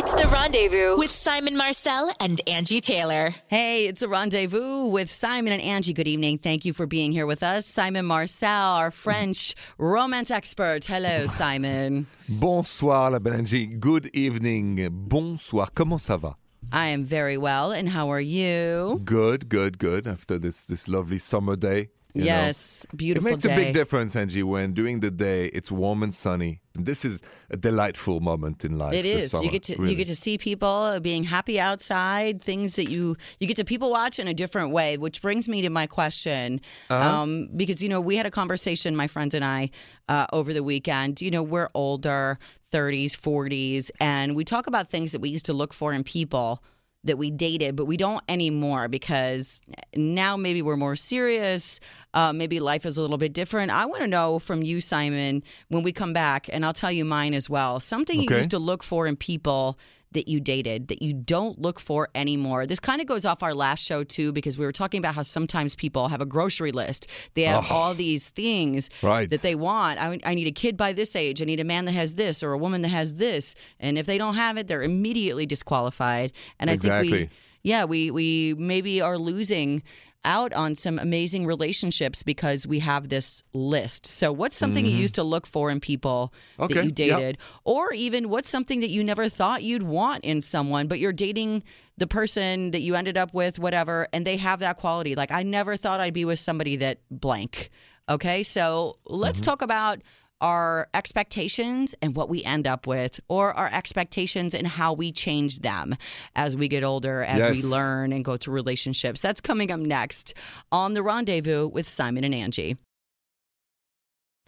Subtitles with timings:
[0.00, 3.30] It's the rendezvous with Simon Marcel and Angie Taylor.
[3.48, 5.92] Hey, it's a rendezvous with Simon and Angie.
[5.92, 6.38] Good evening.
[6.38, 7.66] Thank you for being here with us.
[7.66, 10.84] Simon Marcel, our French romance expert.
[10.84, 12.06] Hello, Simon.
[12.28, 13.66] Bonsoir, la belle Angie.
[13.66, 14.88] Good evening.
[14.88, 15.66] Bonsoir.
[15.74, 16.36] Comment ça va?
[16.70, 19.00] I am very well, and how are you?
[19.04, 20.06] Good, good, good.
[20.06, 21.88] After this this lovely summer day.
[22.18, 22.30] You know.
[22.46, 23.52] yes, It beautiful makes day.
[23.52, 26.60] a big difference, Angie, when during the day it's warm and sunny.
[26.74, 27.20] This is
[27.50, 28.94] a delightful moment in life.
[28.94, 29.32] It is.
[29.34, 29.42] is.
[29.42, 29.90] You get to really.
[29.92, 32.42] you get to see people being happy outside.
[32.42, 34.96] Things that you you get to people watch in a different way.
[34.96, 36.60] Which brings me to my question,
[36.90, 37.08] Uh-huh.
[37.22, 39.70] um, because you know we had a conversation, my friends and I,
[40.08, 41.20] uh, over the weekend.
[41.20, 42.38] You know we're older,
[42.72, 46.62] 30s, 40s, and we talk about things that we used to look for in people
[47.08, 49.60] that we dated, but we don't anymore because
[49.94, 51.80] now maybe we're more serious.
[52.14, 53.70] Uh, maybe life is a little bit different.
[53.70, 57.04] I want to know from you, Simon, when we come back, and I'll tell you
[57.04, 57.80] mine as well.
[57.80, 59.78] Something you used to look for in people
[60.12, 62.66] that you dated that you don't look for anymore.
[62.66, 65.22] This kind of goes off our last show too because we were talking about how
[65.22, 67.06] sometimes people have a grocery list.
[67.34, 67.74] They have oh.
[67.74, 69.28] all these things Right.
[69.28, 70.00] that they want.
[70.00, 71.42] I, I need a kid by this age.
[71.42, 73.54] I need a man that has this or a woman that has this.
[73.80, 76.32] And if they don't have it, they're immediately disqualified.
[76.58, 77.28] And I think we
[77.62, 79.82] yeah, we we maybe are losing
[80.24, 84.06] out on some amazing relationships because we have this list.
[84.06, 86.72] So, what's something you used to look for in people that Mm-hmm.
[86.78, 86.94] Okay, you yep.
[86.94, 91.12] dated, or even what's something that you never thought you'd want in someone, but you're
[91.12, 91.62] dating
[91.96, 95.14] the person that you ended up with, whatever, and they have that quality?
[95.14, 97.70] Like, I never thought I'd be with somebody that blank.
[98.08, 99.44] Okay, so let's Mm-hmm.
[99.44, 100.00] talk about
[100.40, 105.60] our expectations and what we end up with, or our expectations and how we change
[105.60, 105.96] them
[106.34, 109.20] as we get older, as we learn and go through relationships.
[109.20, 110.34] That's coming up next
[110.70, 112.76] on The Rendezvous with Simon and Angie.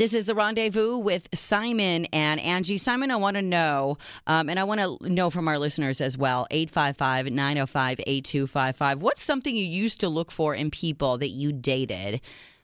[0.01, 2.79] This is the rendezvous with Simon and Angie.
[2.79, 6.17] Simon, I want to know, um, and I want to know from our listeners as
[6.17, 9.03] well 855 905 8255.
[9.03, 12.23] What's something you used to look for in people that you dated?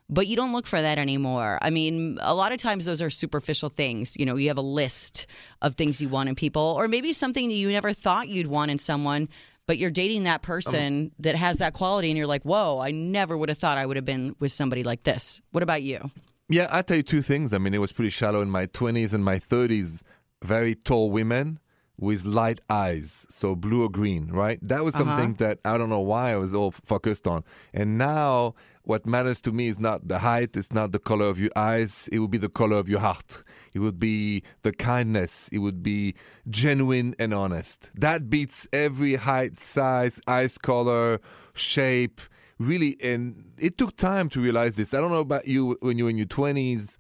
[0.09, 1.59] But you don't look for that anymore.
[1.61, 4.17] I mean, a lot of times those are superficial things.
[4.17, 5.27] You know, you have a list
[5.63, 8.71] of things you want in people, or maybe something that you never thought you'd want
[8.71, 9.29] in someone,
[9.67, 13.37] but you're dating that person that has that quality, and you're like, whoa, I never
[13.37, 15.41] would have thought I would have been with somebody like this.
[15.51, 16.11] What about you?
[16.49, 17.53] Yeah, I'll tell you two things.
[17.53, 20.03] I mean, it was pretty shallow in my 20s and my 30s.
[20.45, 21.59] Very tall women
[21.99, 24.59] with light eyes, so blue or green, right?
[24.63, 25.05] That was uh-huh.
[25.05, 27.43] something that I don't know why I was all focused on.
[27.73, 28.55] And now,
[28.87, 32.09] what matters to me is not the height, it's not the color of your eyes,
[32.13, 33.43] it would be the color of your heart.
[33.75, 36.15] It would be the kindness, it would be
[36.49, 37.91] genuine and honest.
[37.95, 41.21] That beats every height, size, eyes color,
[41.55, 42.21] shape
[42.59, 46.05] really and it took time to realize this i don't know about you when you
[46.05, 46.97] were in your 20s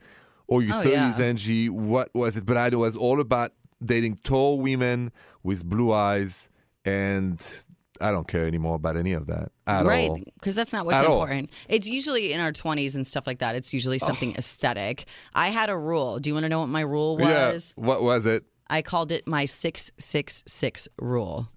[0.48, 1.24] or your Oh, 30s yeah.
[1.24, 6.50] angie what was it but i was all about dating tall women with blue eyes
[6.84, 7.64] and
[8.00, 10.18] i don't care anymore about any of that at right all.
[10.34, 11.22] because that's not what's At all.
[11.22, 11.50] important.
[11.68, 15.06] It's usually in our 20s and stuff like that it's usually something aesthetic.
[15.34, 16.18] I had a rule.
[16.18, 17.74] Do you want to know what my rule was?
[17.76, 18.44] yeah what was it?
[18.68, 21.48] I called it my 666 rule.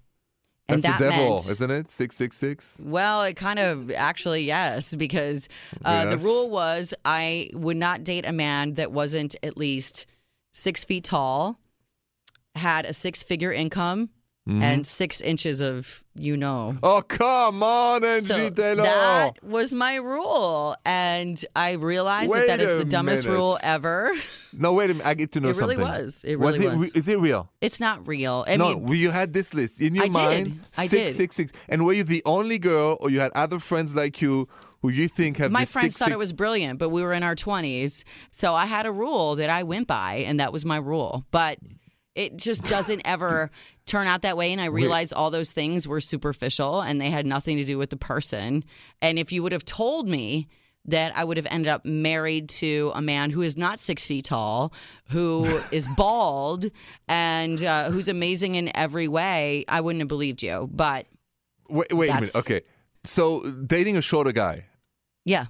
[0.68, 1.90] That's and that the devil meant isn't it?
[1.90, 5.48] 666 well, it kind of actually yes, because
[5.84, 10.06] uh, the rule was I would not date a man that wasn't at least
[10.52, 11.58] six feet tall,
[12.54, 14.10] had a six-figure income,
[14.50, 14.62] Mm-hmm.
[14.62, 16.76] and six inches of you know.
[16.82, 18.82] oh come on angie So Taylor.
[18.82, 23.36] that was my rule, and I realized Wait that that is the dumbest minute.
[23.36, 24.12] rule ever.
[24.52, 26.24] no wait a minute i get to know It really something was.
[26.26, 26.90] It really it was.
[26.92, 28.44] is it real It's not real.
[28.48, 30.12] I no, mean, you had this list in your I did.
[30.14, 30.60] mind.
[30.76, 31.14] I six, did.
[31.16, 31.52] six, six.
[31.68, 34.48] And were you the only girl, or you had other friends like you
[34.82, 37.12] who you think have my friends six, thought six- it was brilliant, but we were
[37.12, 38.02] in our 20s.
[38.32, 41.24] So I had a rule that I went by, and that was my rule.
[41.30, 41.58] But
[42.16, 43.50] it just doesn't ever
[43.90, 44.52] turn out that way.
[44.52, 47.90] And I realized all those things were superficial and they had nothing to do with
[47.90, 48.64] the person.
[49.02, 50.48] And if you would have told me,
[50.86, 54.24] that I would have ended up married to a man who is not six feet
[54.24, 54.72] tall,
[55.10, 56.70] who is bald,
[57.06, 60.70] and uh, who's amazing in every way, I wouldn't have believed you.
[60.72, 61.06] But
[61.68, 62.34] Wait, wait a minute.
[62.34, 62.62] Okay,
[63.04, 64.64] so dating a shorter guy
[65.24, 65.46] yeah,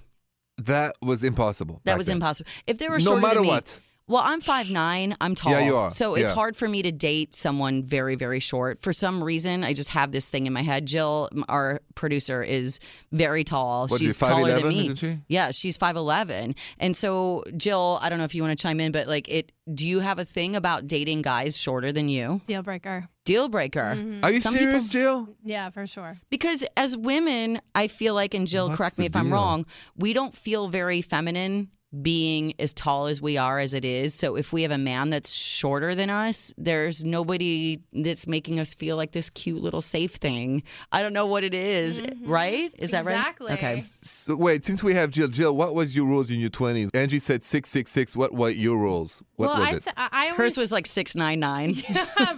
[0.58, 1.80] that was impossible.
[1.84, 2.16] that was then.
[2.16, 2.50] impossible.
[2.66, 3.78] If they were No shorter matter than me, what.
[4.10, 5.16] Well, I'm five nine.
[5.20, 5.52] I'm tall.
[5.52, 5.90] Yeah, you are.
[5.90, 6.34] So it's Yeah.
[6.34, 8.82] hard for me to date someone very, very short.
[8.82, 10.84] For some reason, I just have this thing in my head.
[10.84, 12.80] Jill, our producer, is
[13.12, 13.86] very tall.
[13.86, 14.80] What, she's she's taller than me.
[14.86, 15.18] isn't she?
[15.28, 16.56] Yeah, she's five eleven.
[16.80, 19.52] And so, Jill, I don't know if you want to chime in, but like, it.
[19.72, 22.40] Do you have a thing about dating guys shorter than you?
[22.48, 23.06] Deal breaker.
[23.24, 23.94] Deal breaker.
[23.96, 24.24] Mm-hmm.
[24.24, 25.28] Are you Some serious, people- Jill?
[25.44, 26.18] Yeah, for sure.
[26.28, 29.66] Because as women, I feel like, and Jill, What's correct me the if I'm wrong,
[29.94, 31.68] we don't feel very feminine
[32.02, 34.14] being as tall as we are as it is.
[34.14, 38.74] So if we have a man that's shorter than us, there's nobody that's making us
[38.74, 40.62] feel like this cute little safe thing.
[40.92, 42.30] I don't know what it is, mm-hmm.
[42.30, 42.72] right?
[42.78, 43.16] Is that right?
[43.16, 43.52] Exactly.
[43.52, 43.82] Okay.
[44.02, 46.90] So wait, since we have Jill, Jill, what was your rules in your twenties?
[46.94, 48.14] Angie said six six six.
[48.16, 49.22] What were your rules?
[49.36, 49.84] What well, was I, it?
[49.84, 51.82] sa- I I Hers was like 699.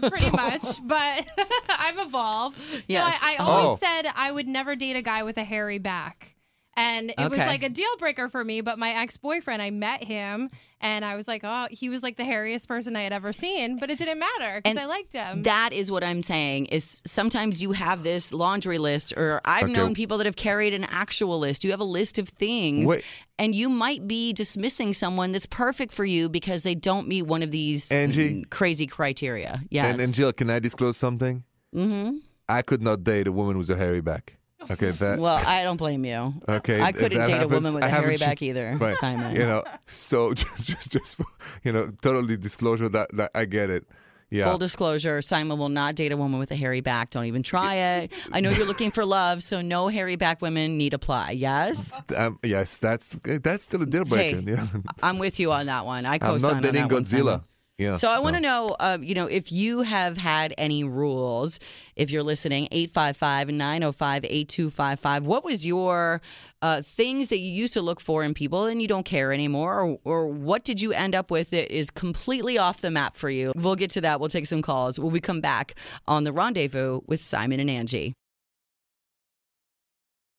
[0.11, 1.27] pretty much, but
[1.69, 2.59] I've evolved.
[2.87, 3.19] Yes.
[3.21, 3.79] No, I, I always Oh.
[3.81, 6.32] said I would never date a guy with a hairy back.
[6.75, 8.63] And it was like a deal breaker for me.
[8.63, 10.49] But my ex boyfriend, I met him
[10.81, 13.79] and I was like, oh, he was like the hairiest person I had ever seen.
[13.79, 15.43] But it didn't matter because And I liked him.
[15.43, 19.73] That is what I'm saying is sometimes you have this laundry list or I've Okay.
[19.73, 21.63] known people that have carried an actual list.
[21.63, 23.05] You have a list of things Wait.
[23.39, 27.43] and you might be dismissing someone that's perfect for you because they don't meet one
[27.43, 28.33] of these Angie?
[28.45, 29.61] mm, crazy criteria.
[29.69, 29.87] Yes.
[29.93, 31.45] And, and Jill, can I disclose something?
[31.75, 32.17] mm-hmm.
[32.49, 34.37] I could not date a woman with a hairy back.
[34.71, 36.35] Okay, that Well, I don't blame you.
[36.49, 36.81] okay.
[36.81, 38.95] I couldn't date a woman with I a hairy back either, Right.
[38.97, 39.35] Simon.
[39.35, 41.21] You know, so just just
[41.65, 43.85] you know, totally disclosure that, that I get it.
[44.31, 44.47] Yeah.
[44.49, 47.11] Full disclosure, Simon will not date a woman with a hairy back.
[47.11, 48.13] Don't even try it.
[48.33, 51.33] I know you're looking for love, so no hairy back women need apply.
[51.33, 52.01] Yes?
[52.17, 54.41] Um, yes, that's that's still a deal breaker.
[54.41, 54.67] Hey, yeah.
[55.03, 56.07] I'm with you on that one.
[56.07, 57.45] I I'm co-sign not dating that one, Godzilla.
[57.79, 57.97] Yeah.
[57.97, 58.39] So I want no.
[58.39, 61.59] to know, uh, you know, if you have had any rules,
[61.97, 66.21] if you're listening, 855-905-8255, what was your
[66.61, 69.81] uh, things that you used to look for in people and you don't care anymore?
[69.81, 73.31] Or, or what did you end up with that is completely off the map for
[73.31, 73.53] you?
[73.57, 74.21] We'll get to that.
[74.21, 75.75] We'll take some calls when we come back
[76.07, 78.13] on The Rendezvous with Simon and Angie.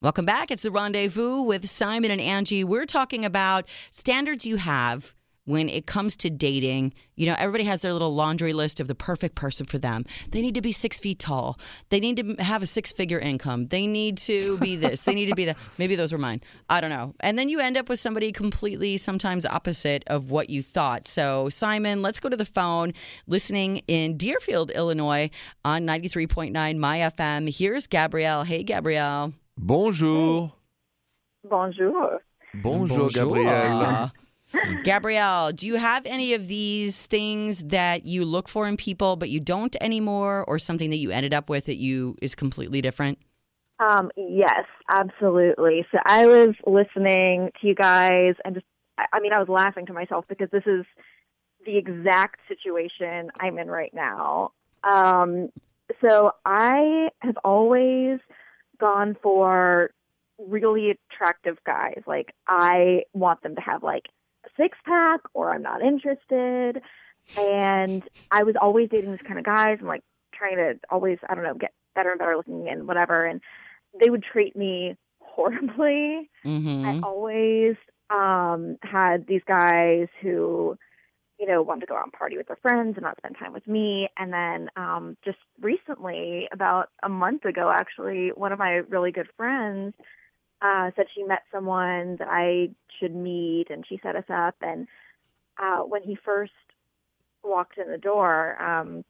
[0.02, 0.52] Welcome back.
[0.52, 2.64] It's The Rendezvous with Simon and Angie.
[2.64, 7.82] We're talking about standards you have when it comes to dating, you know, everybody has
[7.82, 10.06] their little laundry list of the perfect person for them.
[10.32, 11.60] They need to be six feet tall.
[11.90, 13.68] They need to have a six figure income.
[13.68, 15.04] They need to be this.
[15.04, 15.58] they need to be that.
[15.78, 16.42] Maybe those were mine.
[16.70, 17.14] I don't know.
[17.20, 21.08] And then you end up with somebody completely, sometimes opposite of what you thought.
[21.08, 22.94] So, Simon, let's go to the phone.
[23.28, 25.30] Listening in Deerfield, Illinois
[25.66, 27.56] on 93.9 My FM.
[27.56, 28.44] Here's Gabrielle.
[28.44, 29.34] Hey, Gabrielle.
[29.58, 30.54] Bonjour.
[31.44, 32.22] Bonjour.
[32.56, 34.12] Bonjour, Gabrielle.
[34.84, 39.30] Gabrielle, do you have any of these things that you look for in people but
[39.30, 43.18] you don't anymore or something that you ended up with that you is completely different?
[43.80, 45.86] Um, yes, absolutely.
[45.92, 48.66] So I was listening to you guys and just,
[48.98, 50.86] I- mean, I was laughing to myself because this is
[51.66, 54.52] the exact situation I'm in right now.
[54.84, 55.50] Um,
[56.02, 58.20] so I have always
[58.80, 59.92] gone for
[60.38, 62.02] really attractive guys.
[62.06, 64.04] Like, I want them to have like
[64.58, 66.82] six pack or I'm not interested.
[67.38, 69.78] And I was always dating these kind of guys.
[69.80, 70.04] I'm like
[70.34, 73.26] trying to always, I don't know, get better and better looking and whatever.
[73.26, 73.42] And
[74.02, 76.30] they would treat me horribly.
[76.46, 76.86] Mm-hmm.
[76.86, 77.76] I always
[78.10, 80.78] um, had these guys who,
[81.40, 83.54] you know, wanted to go out and party with their friends and not spend time
[83.54, 84.10] with me.
[84.18, 89.28] And then um, just recently, about a month ago, actually, one of my really good
[89.36, 89.94] friends
[90.64, 92.70] uh, said she met someone that I
[93.00, 94.56] should meet, and she set us up.
[94.62, 94.88] And
[95.62, 96.52] uh, when he first
[97.44, 99.04] walked in the door, um,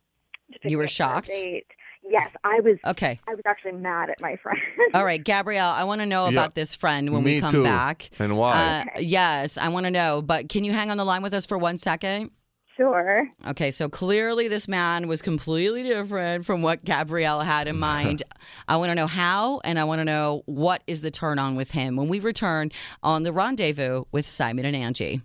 [0.52, 1.28] to pick You were up shocked?
[1.28, 1.68] date,
[2.06, 2.78] Yes, I was.
[2.86, 3.20] Okay.
[3.30, 4.60] I was actually mad at my friend.
[4.94, 6.32] All right, Gabrielle, I want to know Yeah.
[6.32, 7.64] about this friend when we come too.
[7.64, 8.10] back.
[8.20, 8.86] And why?
[8.96, 11.46] Uh, yes, I want to know, but can you hang on the line with us
[11.46, 12.32] for one second?
[12.76, 13.30] Sure.
[13.48, 18.24] Okay, so clearly this man was completely different from what Gabrielle had in mind.
[18.68, 21.56] I want to know how, and I want to know what is the turn on
[21.56, 22.72] with him when we return
[23.02, 25.22] on the rendezvous with Simon and Angie.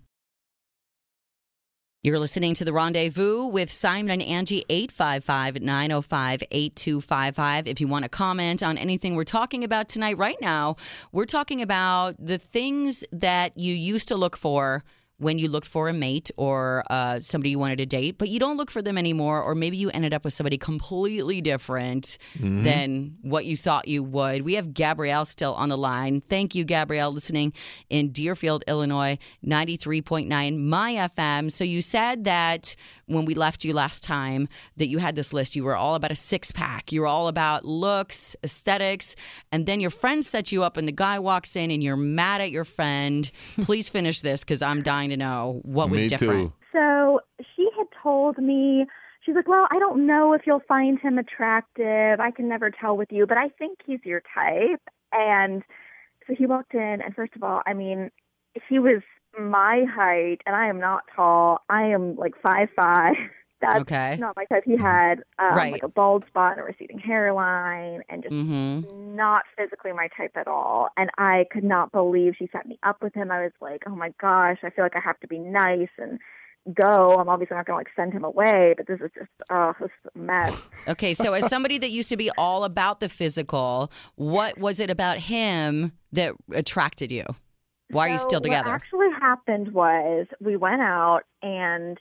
[2.04, 7.66] You're listening to the rendezvous with Simon and Angie, 855 905 8255.
[7.66, 10.76] If you want to comment on anything we're talking about tonight, right now,
[11.10, 14.84] we're talking about the things that you used to look for
[15.18, 18.38] when you looked for a mate or uh, somebody you wanted to date, but you
[18.38, 22.18] don't look for them anymore, or maybe you ended up with somebody completely different
[22.62, 24.42] than what you thought you would.
[24.42, 26.22] We have Gabrielle still on the line.
[26.28, 27.52] Thank you, Gabrielle, listening
[27.90, 31.50] in Deerfield, Illinois, 93.9 My FM.
[31.50, 32.76] So you said that
[33.08, 35.56] when we left you last time that you had this list.
[35.56, 36.92] You were all about a six pack.
[36.92, 39.16] You were all about looks, aesthetics,
[39.50, 42.40] and then your friend set you up, and the guy walks in, and you're mad
[42.40, 43.30] at your friend.
[43.62, 46.48] Please finish this because I'm dying to know what was Me different.
[46.48, 46.52] too.
[46.72, 47.20] So
[47.56, 48.86] she had told me,
[49.24, 52.20] she's like, Well, I don't know if you'll find him attractive.
[52.20, 54.82] I can never tell with you, but I think he's your type.
[55.12, 55.62] And
[56.26, 58.10] so he walked in, and first of all, I mean,
[58.68, 59.02] he was
[59.38, 61.60] my height, and I am not tall.
[61.68, 63.14] I am like five five.
[63.60, 64.16] That's Okay.
[64.18, 64.62] not my type.
[64.64, 65.72] He had um, Right.
[65.72, 69.16] like a bald spot and a receding hairline, and just Mm-hmm.
[69.16, 70.88] not physically my type at all.
[70.96, 73.30] And I could not believe she set me up with him.
[73.30, 76.18] I was like, oh my gosh, I feel like I have to be nice and
[76.74, 77.16] go.
[77.18, 79.90] I'm obviously not going to like send him away, but this is just oh, this
[80.04, 80.52] is a mess.
[80.88, 84.88] Okay, so as somebody that used to be all about the physical, what was it
[84.88, 87.24] about him that attracted you?
[87.90, 88.70] Why are you still together?
[88.70, 91.98] What actually happened was we went out and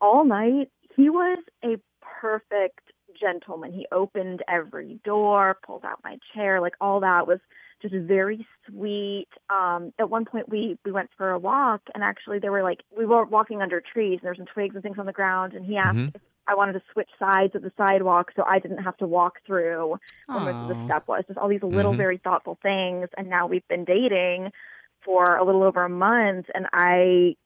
[0.00, 1.76] all night he was a
[2.20, 3.72] perfect gentleman.
[3.72, 7.40] He opened every door, pulled out my chair, like all that was
[7.80, 9.28] just very sweet.
[9.48, 12.80] Um, at one point we we went for a walk and actually there were like
[12.96, 15.54] we were walking under trees and there were some twigs and things on the ground
[15.54, 16.12] and he asked Mhm.
[16.14, 19.38] if I wanted to switch sides of the sidewalk so I didn't have to walk
[19.46, 21.24] through where most of the step was.
[21.26, 21.96] Just all these little Mhm.
[21.96, 24.52] very thoughtful things and now we've been dating
[25.02, 27.36] for a little over a month and I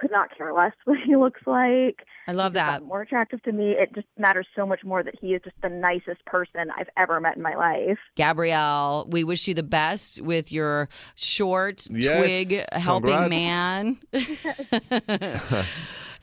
[0.00, 2.06] could not care less what he looks like.
[2.26, 2.82] I love He's that.
[2.84, 3.72] more attractive to me.
[3.72, 7.20] It just matters so much more that he is just the nicest person I've ever
[7.20, 7.98] met in my life.
[8.16, 13.30] Gabrielle, we wish you the best with your short Yes, twig helping congrats.
[13.30, 13.98] man.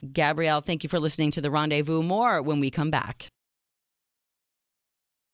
[0.12, 2.02] Gabrielle, thank you for listening to The Rendezvous.
[2.02, 3.26] More when we come back.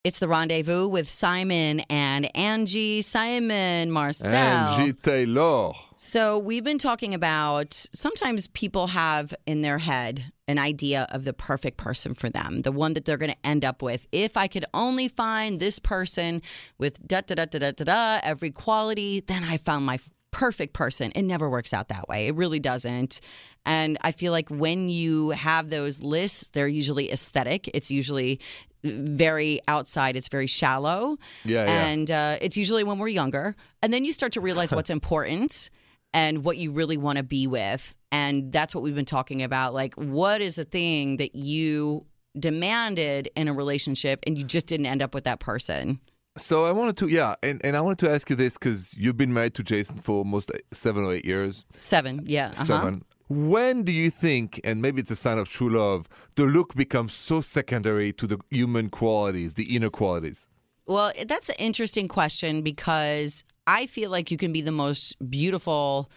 [0.05, 3.01] It's The Rendezvous with Simon and Angie.
[3.01, 4.35] Simon, Marcel.
[4.35, 5.73] Angie Taylor.
[5.97, 11.33] So, we've been talking about sometimes people have in their head an idea of the
[11.33, 14.07] perfect person for them, the one that they're going to end up with.
[14.13, 16.43] If I could only find this person
[16.77, 19.99] with da da da da da da da every quality, then I found my
[20.35, 21.13] perfect person.
[21.13, 22.27] It never works out that way.
[22.27, 23.21] It really doesn't.
[23.65, 27.71] And I feel like when you have those lists, they're usually aesthetic.
[27.73, 28.41] It's usually
[28.83, 31.19] very outside, it's very shallow.
[31.45, 31.87] Yeah, yeah.
[31.87, 33.55] And uh, it's usually when we're younger.
[33.81, 35.71] And then you start to realize what's important
[36.13, 37.95] and what you really want to be with.
[38.11, 39.73] And that's what we've been talking about.
[39.73, 44.87] Like, what is a thing that you demanded in a relationship and you just didn't
[44.87, 46.01] end up with that person?
[46.37, 49.17] So I wanted to, yeah, and, and I wanted to ask you this because you've
[49.17, 51.65] been married to Jason for almost seven or eight years.
[51.75, 52.25] Seven.
[52.27, 52.47] Yeah.
[52.47, 52.65] uh-huh.
[52.65, 53.05] Seven.
[53.29, 57.15] When do you think, and maybe it's a sign of true love, the look becomes
[57.15, 60.47] so secondary to the human qualities, the inner qualities?
[60.87, 66.11] Well, that's an interesting question because I feel like you can be the most beautiful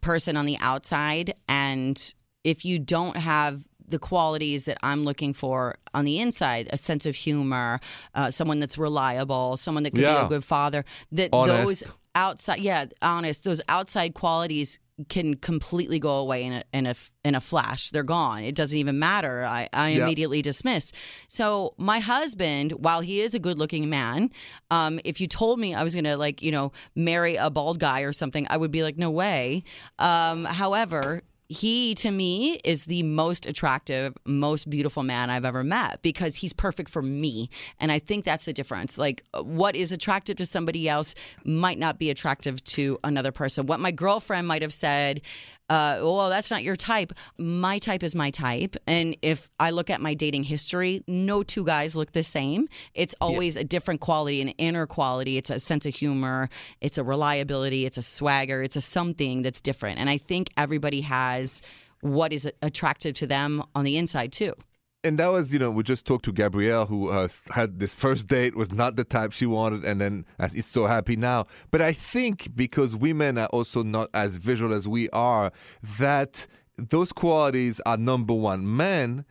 [0.00, 1.34] person on the outside.
[1.48, 6.76] And if you don't have the qualities that I'm looking for on the inside, a
[6.78, 7.80] sense of humor,
[8.14, 11.82] uh, someone that's reliable, someone that can be a good father, that Honest.
[11.82, 14.78] those outside, yeah, honest, those outside qualities
[15.08, 16.94] can completely go away in a in a
[17.24, 17.90] in a flash.
[17.90, 18.44] They're gone.
[18.44, 19.44] It doesn't even matter.
[19.46, 20.02] I, I Yeah.
[20.02, 20.92] immediately dismiss.
[21.26, 24.30] So my husband, while he is a good looking man,
[24.70, 28.00] um, if you told me I was gonna like you know marry a bald guy
[28.00, 29.64] or something, I would be like, no way.
[29.98, 31.22] Um, however.
[31.50, 36.52] He to me is the most attractive, most beautiful man I've ever met because he's
[36.52, 37.50] perfect for me.
[37.80, 38.98] And I think that's the difference.
[38.98, 43.66] Like, what is attractive to somebody else might not be attractive to another person.
[43.66, 45.22] What my girlfriend might have said,
[45.70, 47.12] uh, well, that's not your type.
[47.38, 48.74] My type is my type.
[48.88, 52.68] And if I look at my dating history, no two guys look the same.
[52.94, 55.38] It's always a different quality, an inner quality.
[55.38, 56.50] It's a sense of humor,
[56.80, 60.00] it's a reliability, it's a swagger, it's a something that's different.
[60.00, 61.62] And I think everybody has
[62.00, 64.54] what is attractive to them on the inside, too.
[65.02, 68.28] And that was, you know, we just talked to Gabrielle, who uh, had this first
[68.28, 71.46] date, was not the type she wanted, and then is so happy now.
[71.70, 75.52] But I think because women are also not as visual as we are,
[75.98, 78.76] that those qualities are number one.
[78.76, 79.24] Men,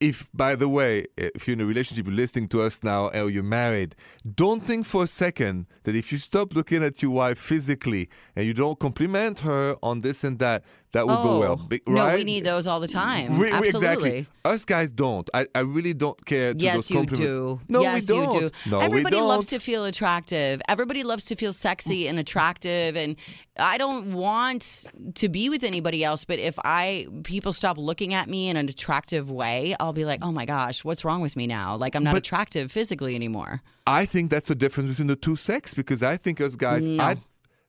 [0.00, 3.28] if, by the way, if you're in a relationship, you're listening to us now, or
[3.28, 3.94] you're married,
[4.34, 8.46] don't think for a second that if you stop looking at your wife physically and
[8.46, 11.58] you don't compliment her on this and that, that will go well.
[11.62, 11.66] Oh.
[11.66, 13.38] Be- Oh, no, we need those all the time.
[13.38, 13.68] We- Absolutely.
[13.78, 14.26] exactly.
[14.44, 15.28] Us guys don't.
[15.34, 16.52] I, I really don't care.
[16.54, 17.60] To Yes, you do.
[17.68, 18.32] No, yes, we don't.
[18.34, 18.50] you do.
[18.70, 19.28] No, Everybody we don't.
[19.28, 20.60] loves to feel attractive.
[20.68, 22.96] Everybody loves to feel sexy and attractive.
[22.96, 23.16] And
[23.58, 26.24] I don't want to be with anybody else.
[26.24, 30.20] But if I people stop looking at me in an attractive way, I'll be like,
[30.22, 31.76] oh my gosh, what's wrong with me now?
[31.76, 33.62] Like I'm not But- attractive physically anymore.
[33.86, 36.86] I think that's the difference between the two sex because I think us guys.
[36.86, 37.02] No.
[37.04, 37.16] I,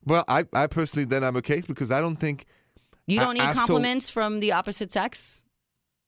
[0.05, 2.45] well, I, I personally then I'm a case because I don't think
[3.11, 5.43] You don't need compliments from the opposite sex.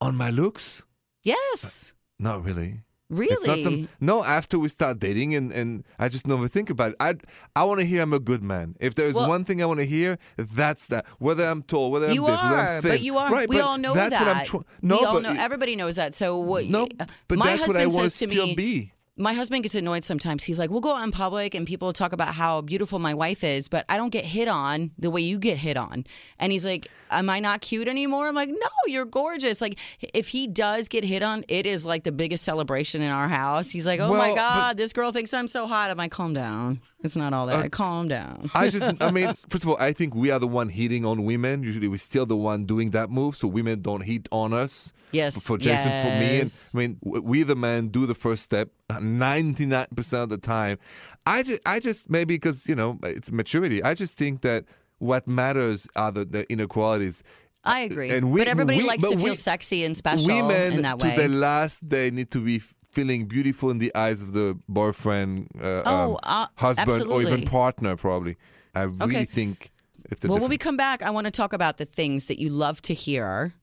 [0.00, 0.82] on my looks.
[1.22, 2.80] Yes, uh, Not really.
[3.10, 3.32] really.
[3.34, 6.90] It's not some, no, after we start dating and, and I just never think about
[6.92, 6.96] it.
[7.00, 7.14] I
[7.56, 8.76] I want to hear I'm a good man.
[8.80, 11.06] If there's Well- one thing I want to hear, that's that.
[11.18, 12.90] Whether I'm tall, whether I'm this, whether are, I'm thin.
[12.90, 13.30] but you are.
[13.30, 14.26] Right, we but all know that's that.
[14.26, 15.34] What I'm tr- no, we all but know.
[15.38, 16.14] Everybody knows that.
[16.14, 16.64] So what?
[16.66, 16.88] no,
[17.28, 18.92] but my that's what husband I want to to be.
[19.16, 20.42] My husband gets annoyed sometimes.
[20.42, 23.44] He's like, we'll go out in public and people talk about how beautiful my wife
[23.44, 26.04] is, but I don't get hit on the way you get hit on.
[26.40, 28.26] And he's like, am I not cute anymore?
[28.26, 29.60] I'm like, no, you're gorgeous.
[29.60, 33.28] Like, if he does get hit on, it is like the biggest celebration in our
[33.28, 33.70] house.
[33.70, 35.90] He's like, oh Well, my God, this girl thinks I'm so hot.
[35.90, 36.80] I'm like, calm down.
[37.04, 37.66] It's not all that.
[37.66, 38.50] Uh, calm down.
[38.52, 41.22] I just, I mean, first of all, I think we are the one hitting on
[41.22, 41.62] women.
[41.62, 44.92] Usually, we're still the one doing that move, so women don't hit on us.
[45.12, 46.68] Yes, For Jason, for me, and.
[46.74, 50.78] I mean, we the men do the first step ninety nine percent of the time.
[51.26, 53.82] I just, I just maybe because you know it's maturity.
[53.82, 54.64] I just think that
[54.98, 57.22] what matters are the, the inequalities.
[57.64, 58.10] I agree.
[58.10, 60.82] And we- but everybody we- likes but to feel we- sexy and special Women in
[60.82, 62.58] that to the last they need to be
[62.92, 67.42] feeling beautiful in the eyes of the boyfriend, uh, Oh, um, uh, husband, or even
[67.46, 67.96] partner.
[67.96, 68.36] Probably,
[68.74, 69.24] I really Okay.
[69.24, 69.72] think
[70.10, 72.38] it's a well, when we come back, I want to talk about the things that
[72.38, 73.54] you love to hear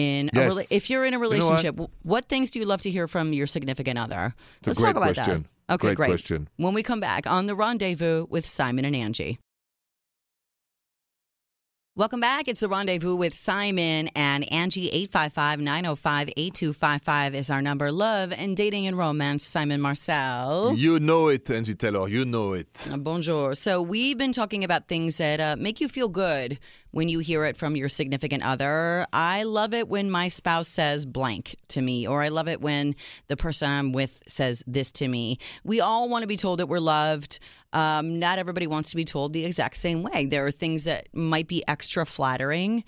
[0.00, 0.52] in a Yes.
[0.54, 1.32] rela- if you're in a know what?
[1.32, 1.80] relationship.
[2.02, 2.28] what?
[2.28, 4.34] things do you love to hear from your significant other?
[4.58, 5.46] It's Let's talk about question.
[5.68, 5.74] that.
[5.74, 6.08] Okay, Great great.
[6.10, 6.48] question.
[6.56, 9.38] When we come back on the rendezvous with Simon and Angie.
[12.00, 12.48] Welcome back.
[12.48, 14.88] It's the rendezvous with Simon and Angie.
[14.88, 17.92] 855 905 8255 is our number.
[17.92, 19.44] Love and dating and romance.
[19.44, 20.74] Simon Marcel.
[20.74, 22.08] You know it, Angie Taylor.
[22.08, 22.88] You know it.
[22.90, 23.54] Uh, Bonjour.
[23.54, 26.58] So we've been talking about things that uh, make you feel good
[26.92, 29.06] when you hear it from your significant other.
[29.12, 32.96] I love it when my spouse says blank to me, or I love it when
[33.28, 35.38] the person I'm with says this to me.
[35.64, 37.40] We all want to be told that we're loved.
[37.72, 40.26] Um, not everybody wants to be told the exact same way.
[40.26, 42.82] There are things that might be extra flattering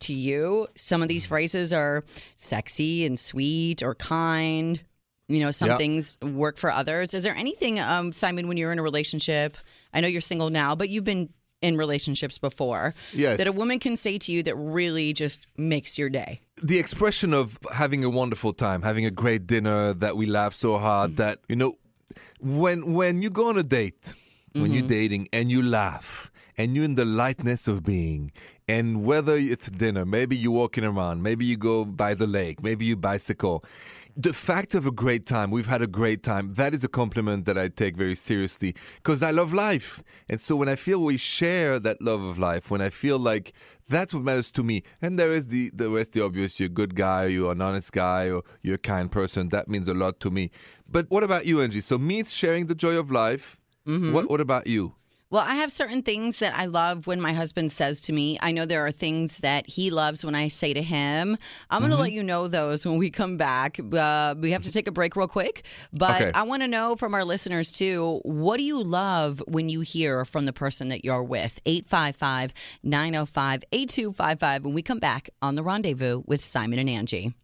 [0.00, 0.68] to you.
[0.76, 2.04] Some of these phrases are
[2.36, 4.80] sexy and sweet or kind.
[5.28, 5.76] You know, some Yeah.
[5.76, 7.14] things work for others.
[7.14, 9.56] Is there anything, um, Simon, when you're in a relationship?
[9.92, 11.28] I know you're single now, but you've been
[11.60, 12.94] in relationships before.
[13.12, 13.38] Yes.
[13.38, 16.40] That a woman can say to you that really just makes your day.
[16.62, 20.76] the expression of having a wonderful time, having a great dinner, that we laugh so
[20.78, 21.76] hard that you know,
[22.40, 24.12] when when you go on a date,
[24.60, 24.88] when you're mm-hmm.
[24.88, 28.32] dating and you laugh and you're in the lightness of being,
[28.68, 32.84] and whether it's dinner, maybe you're walking around, maybe you go by the lake, maybe
[32.84, 33.64] you bicycle.
[34.16, 37.44] The fact of a great time, we've had a great time, that is a compliment
[37.44, 40.02] that I take very seriously because I love life.
[40.28, 43.52] And so when I feel we share that love of life, when I feel like
[43.88, 44.82] that's what matters to me.
[45.00, 47.92] And there is the, the rest, the obvious, you're a good guy, you're an honest
[47.92, 49.48] guy, or you're a kind person.
[49.48, 50.50] That means a lot to me.
[50.88, 51.80] But what about you, Angie?
[51.80, 53.57] So me, it's sharing the joy of life.
[54.12, 54.94] What, what about you?
[55.30, 58.38] Well, I have certain things that I love when my husband says to me.
[58.40, 61.36] I know there are things that he loves when I say to him.
[61.68, 63.78] I'm going to let you know those when we come back.
[63.78, 66.30] Uh, we have to take a break real quick, but Okay.
[66.34, 70.24] I want to know from our listeners too what do you love when you hear
[70.24, 71.60] from the person that you're with?
[71.66, 74.64] 855 905 8255.
[74.64, 77.34] When we come back on The Rendezvous with Simon and Angie.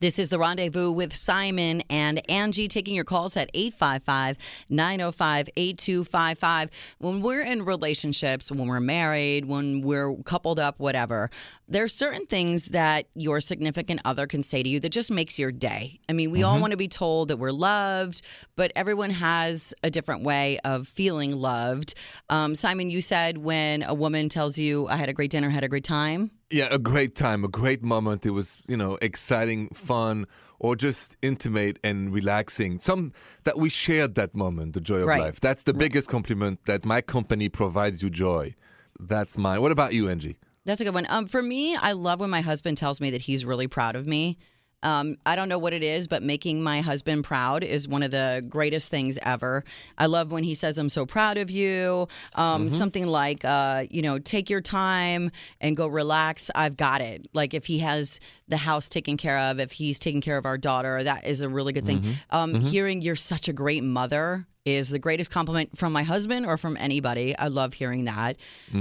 [0.00, 4.36] This is the rendezvous with Simon and Angie taking your calls at 855
[4.68, 6.70] 905 8255.
[6.98, 11.30] When we're in relationships, when we're married, when we're coupled up, whatever,
[11.68, 15.52] there's certain things that your significant other can say to you that just makes your
[15.52, 16.00] day.
[16.08, 18.22] I mean, we all want to be told that we're loved,
[18.56, 21.94] but everyone has a different way of feeling loved.
[22.28, 25.64] Um, Simon, you said when a woman tells you, I had a great dinner, had
[25.64, 26.32] a great time.
[26.50, 28.24] Yeah, a great time, a great moment.
[28.26, 30.26] It was, you know, exciting, fun,
[30.58, 32.80] or just intimate and relaxing.
[32.80, 33.12] Some
[33.44, 35.20] that we shared that moment, the joy of Right.
[35.20, 35.40] life.
[35.40, 38.54] That's the biggest compliment that my company provides you joy.
[39.00, 39.62] That's mine.
[39.62, 40.36] What about you, Angie?
[40.64, 41.06] That's a good one.
[41.10, 44.06] Um, for me, I love when my husband tells me that he's really proud of
[44.06, 44.38] me.
[44.84, 48.10] Um, I don't know what it is, but making my husband proud is one of
[48.12, 49.64] the greatest things ever.
[49.98, 52.06] I love when he says, I'm so proud of you.
[52.34, 56.50] Um, Something like, uh, you know, take your time and go relax.
[56.54, 57.26] I've got it.
[57.32, 60.58] Like if he has the house taken care of, if he's taking care of our
[60.58, 62.04] daughter, that is a really good thing.
[62.30, 66.56] Um, Hearing you're such a great mother is the greatest compliment from my husband or
[66.56, 67.36] from anybody.
[67.36, 68.36] I love hearing that.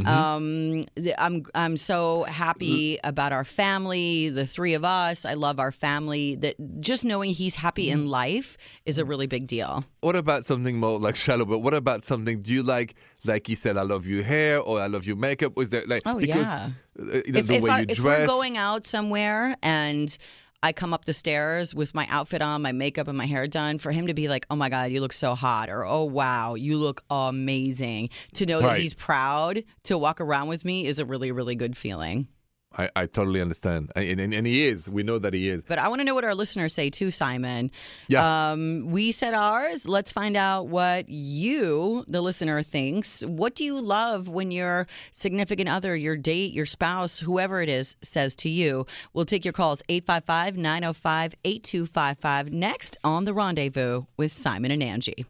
[0.06, 0.86] Um,
[1.18, 5.26] I'm I'm so happy about our family, the three of us.
[5.26, 6.36] I love our family.
[6.36, 9.84] That just knowing he's happy in life is a really big deal.
[10.00, 11.46] What about something more like shallow?
[11.46, 12.42] But what about something?
[12.42, 15.58] Do you like, like he said, I love your hair or I love your makeup?
[15.58, 16.70] Was there like Oh, because yeah.
[17.00, 20.18] uh, you know, if the if, way I, you if we're going out somewhere and
[20.64, 23.80] I come up the stairs with my outfit on, my makeup, and my hair done,
[23.80, 26.56] for him to be like, "Oh my God, you look so hot," or "Oh wow,
[26.56, 31.06] you look amazing," to know that he's proud to walk around with me is a
[31.06, 32.30] really, really good feeling.
[32.78, 33.92] I, I totally understand.
[33.96, 34.90] And, and, and he is.
[34.90, 35.64] We know that he is.
[35.64, 37.72] But I want to know what our listeners say too, Simon.
[38.08, 38.52] Yeah.
[38.52, 39.88] Um, we said ours.
[39.88, 43.24] Let's find out what you, the listener, thinks.
[43.26, 47.96] What do you love when your significant other, your date, your spouse, whoever it is,
[48.02, 48.86] says to you?
[49.14, 55.26] We'll take your calls 855 905 8255 next on The Rendezvous with Simon and Angie.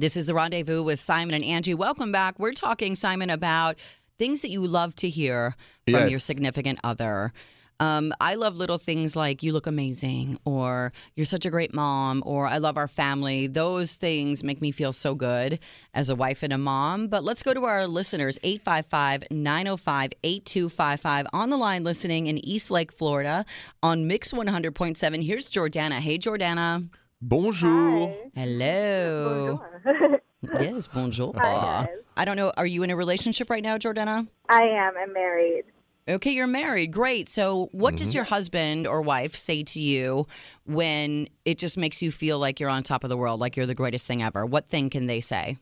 [0.00, 1.74] This is The Rendezvous with Simon and Angie.
[1.74, 2.38] Welcome back.
[2.38, 3.76] We're talking, Simon, about
[4.18, 5.54] things that you love to hear
[5.86, 6.10] from Yes.
[6.10, 7.32] your significant other.
[7.80, 12.24] Um, I love little things like you look amazing, or you're such a great mom,
[12.26, 13.46] or I love our family.
[13.46, 15.60] Those things make me feel so good
[15.94, 17.06] as a wife and a mom.
[17.06, 22.72] But let's go to our listeners 855 905 8255 on the line listening in East
[22.72, 23.46] Lake, Florida
[23.80, 25.22] on Mix 100.7.
[25.24, 26.00] Here's Jordana.
[26.00, 26.88] Hey, Jordana.
[27.22, 28.12] Bonjour.
[28.34, 29.62] Hello.
[30.42, 31.32] Yes, bonjour.
[31.36, 31.96] Hi, guys.
[32.16, 32.52] I don't know.
[32.56, 34.28] Are you in a relationship right now, Jordana?
[34.48, 34.94] I am.
[34.96, 35.64] I'm married.
[36.08, 36.92] Okay, you're married.
[36.92, 37.28] Great.
[37.28, 38.16] So, what does Mm-hmm.
[38.16, 40.26] your husband or wife say to you
[40.64, 43.66] when it just makes you feel like you're on top of the world, like you're
[43.66, 44.46] the greatest thing ever?
[44.46, 45.58] What thing can they say?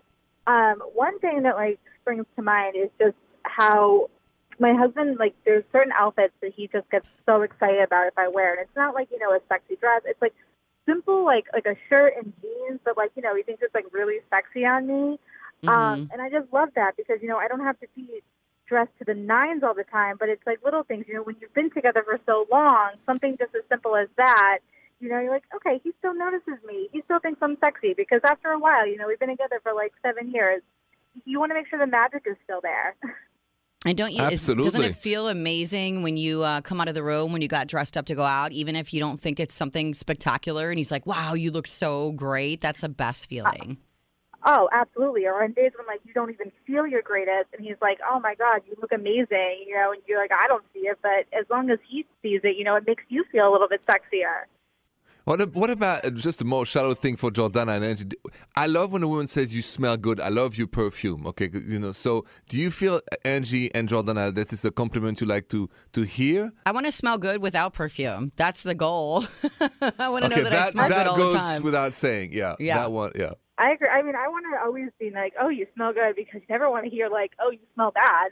[0.47, 4.09] Um, one thing that like springs to mind is just how
[4.59, 8.29] my husband like there's certain outfits that he just gets so excited about if I
[8.29, 10.03] wear, and it's not like you know a sexy dress.
[10.05, 10.35] It's like
[10.87, 13.87] simple like like a shirt and jeans, but like you know he thinks it's like
[13.93, 15.19] really sexy on me.
[15.65, 15.69] Mm-hmm.
[15.69, 18.23] Um, and I just love that because you know I don't have to be
[18.67, 21.05] dressed to the nines all the time, but it's like little things.
[21.09, 24.59] You know, when you've been together for so long, something just as simple as that.
[24.99, 26.89] You know, you're like, okay, he still notices me.
[26.91, 29.75] He still thinks I'm sexy because after a while, you know, we've been together for
[29.75, 30.63] like seven years.
[31.27, 32.97] You want to make sure the magic is still there.
[33.85, 34.25] And don't you?
[34.25, 37.49] is- doesn't it feel amazing when you uh, come out of the room when you
[37.49, 40.71] got dressed up to go out, even if you don't think it's something spectacular?
[40.71, 43.79] And he's like, "Wow, you look so great." That's the best feeling.
[44.45, 45.27] Oh, absolutely.
[45.27, 48.19] Or on days when like you don't even feel your greatest, and he's like, "Oh
[48.19, 51.27] my God, you look amazing," you know, and you're like, "I don't see it," but
[51.39, 53.83] as long as he sees it, you know, it makes you feel a little bit
[53.87, 54.45] sexier.
[55.27, 58.07] What, what about uh, just a more shallow thing for Jordana and Angie?
[58.55, 60.21] I love when a woman says you smell good.
[60.21, 61.27] I love your perfume.
[61.27, 61.91] Okay, you know.
[61.91, 66.03] So, do you feel Angie and Jordana that is a compliment you like to to
[66.03, 66.53] hear?
[66.65, 68.31] I want to smell good without perfume.
[68.37, 69.25] That's the goal.
[69.99, 71.63] I want to okay, know that, I smell that good all goes the time.
[71.65, 72.31] without saying.
[72.33, 72.79] Yeah, Yeah.
[72.79, 73.11] that one.
[73.17, 73.33] Yeah.
[73.59, 73.89] I agree.
[73.89, 76.71] I mean, I want to always be like, "Oh, you smell good," because you never
[76.71, 78.31] want to hear like, "Oh, you smell bad."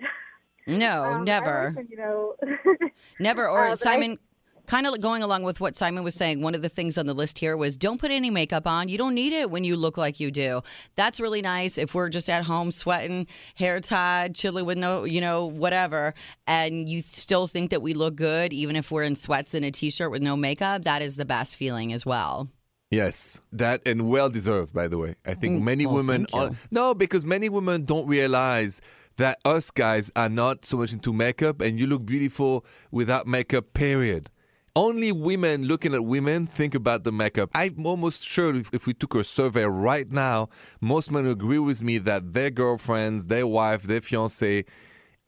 [0.68, 1.72] no, Um, I never.
[1.74, 2.37] listen, you know.
[3.18, 3.48] Never.
[3.48, 4.18] Or Uh, but I- Simon,
[4.66, 7.14] kind of going along with what Simon was saying, one of the things on the
[7.14, 8.88] list here was don't put any makeup on.
[8.88, 10.62] You don't need it when you look like you do.
[10.96, 15.20] That's really nice if we're just at home sweating, hair tied, chilling with no, you
[15.20, 16.14] know, whatever,
[16.46, 19.70] and you still think that we look good, even if we're in sweats and a
[19.70, 20.83] t shirt with no makeup.
[20.85, 22.48] That is the best feeling as well.
[22.90, 25.16] Yes, that and well deserved, by the way.
[25.27, 28.81] I think Mm, many women are, no, because many women don't realize
[29.16, 33.72] that us guys are not so much into makeup, and you look beautiful without makeup.
[33.74, 34.31] Period.
[34.76, 37.50] Only women looking at women think about the makeup.
[37.54, 40.48] I'm almost sure if, if we took a survey right now,
[40.80, 44.64] most men agree with me that their girlfriends, their wife, their fiance,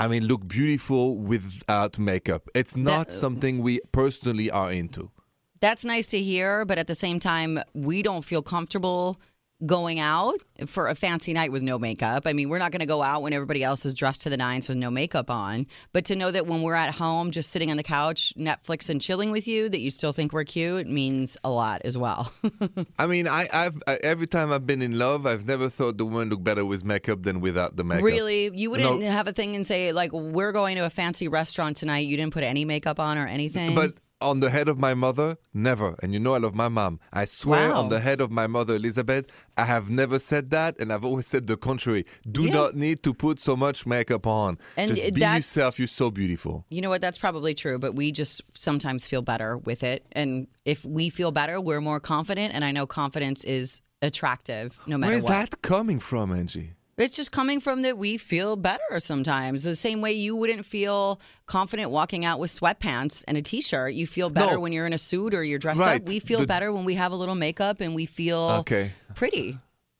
[0.00, 2.48] I mean, look beautiful without makeup.
[2.56, 5.12] It's not something we personally are into.
[5.60, 9.20] That's nice to hear, but at the same time, we don't feel comfortable
[9.64, 10.34] going out
[10.66, 12.24] for a fancy night with no makeup.
[12.26, 14.36] I mean, we're not going to go out when everybody else is dressed to the
[14.36, 15.66] nines with no makeup on.
[15.94, 19.00] But to know that when we're at home, just sitting on the couch, Netflix and
[19.00, 22.32] chilling with you, that you still think we're cute means a lot as well.
[22.98, 26.04] I mean, I, I've I, every time I've been in love, I've never thought the
[26.04, 28.04] woman looked better with makeup than without the makeup.
[28.04, 29.10] really, you wouldn't No.
[29.10, 32.34] have a thing and say like, "We're going to a fancy restaurant tonight." You didn't
[32.34, 33.74] put any makeup on or anything.
[33.74, 35.94] But on the head of my mother, never.
[36.02, 37.00] And you know I love my mom.
[37.12, 37.80] I swear Wow.
[37.82, 39.26] on the head of my mother, Elizabeth,
[39.58, 42.06] I have never said that, and I've always said the contrary.
[42.30, 42.52] Do Yeah.
[42.54, 44.56] not need to put so much makeup on.
[44.76, 45.78] And Just be yourself.
[45.78, 46.64] You're so beautiful.
[46.70, 47.00] You know what?
[47.02, 50.06] That's probably true, but we just sometimes feel better with it.
[50.12, 52.54] And if we feel better, we're more confident.
[52.54, 55.32] And I know confidence is attractive no matter Where's what.
[55.50, 56.72] that coming from, Angie?
[56.98, 59.64] It's just coming from that we feel better sometimes.
[59.64, 63.92] The same way you wouldn't feel confident walking out with sweatpants and a t shirt.
[63.92, 64.60] You feel better No.
[64.60, 66.00] when you're in a suit or you're dressed Right.
[66.00, 66.08] up.
[66.08, 68.92] We feel The- better when we have a little makeup and we feel Okay.
[69.14, 69.58] pretty.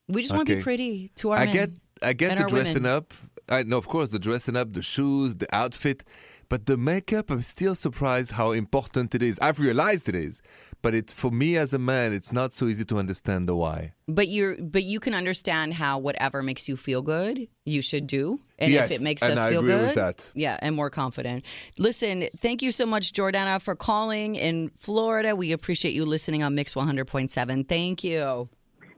[0.09, 1.55] We just want to be pretty to our I men.
[1.55, 1.71] get
[2.03, 2.87] I get the dressing women.
[2.87, 3.13] up.
[3.49, 6.03] I know, of course, the dressing up, the shoes, the outfit,
[6.49, 7.31] but the makeup.
[7.31, 9.39] I'm still surprised how important it is.
[9.41, 10.41] I've realized it is,
[10.83, 13.93] but it for me as a man, it's not so easy to understand the why.
[14.09, 18.41] But you're but you can understand how whatever makes you feel good, you should do.
[18.59, 20.31] And Yes, if it makes and us I feel agree good, with that.
[20.35, 21.45] yeah, and more confident.
[21.79, 25.37] Listen, thank you so much, Jordana, for calling in Florida.
[25.37, 27.69] We appreciate you listening on Mix 100.7.
[27.69, 28.49] Thank you.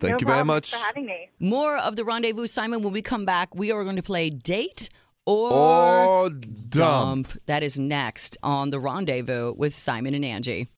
[0.00, 0.70] Thank no you very much.
[0.70, 1.28] For having me.
[1.40, 2.82] More of the rendezvous, Simon.
[2.82, 4.90] When we come back, we are going to play date
[5.29, 7.33] or, Or dump.
[7.47, 10.69] That is next on the rendezvous with Simon and Angie.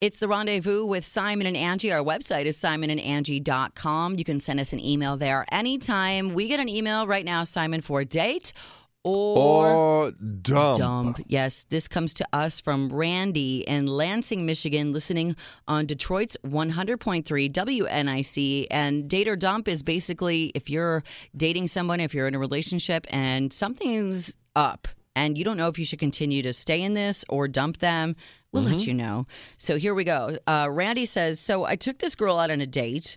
[0.00, 1.90] It's the rendezvous with Simon and Angie.
[1.90, 4.18] Our website is simonandangie.com.
[4.18, 6.34] You can send us an email there anytime.
[6.34, 8.52] We get an email right now, Simon, for a date
[9.04, 10.78] or, Or dump.
[10.78, 11.20] dump.
[11.26, 15.36] Yes, this comes to us from Randy in Lansing, Michigan, listening
[15.68, 18.66] on Detroit's 100.3 WNIC.
[18.70, 21.02] And date or dump is basically if you're
[21.36, 25.78] dating someone, if you're in a relationship and something's up and you don't know if
[25.78, 28.16] you should continue to stay in this or dump them,
[28.52, 29.26] we'll let you know.
[29.58, 30.36] So here we go.
[30.46, 33.16] Uh, Randy says So I took this girl out on a date.